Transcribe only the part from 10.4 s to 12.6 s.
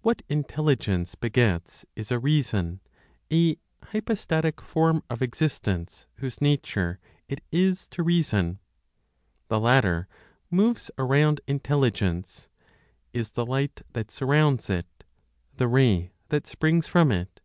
moves around Intelligence;